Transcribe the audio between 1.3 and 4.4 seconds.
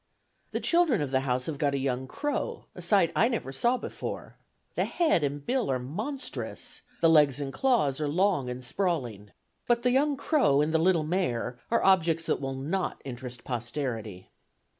have got a young crow, a sight I never saw before;